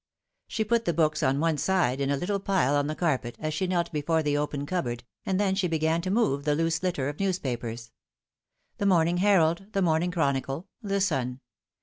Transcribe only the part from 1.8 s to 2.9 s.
in a little pile on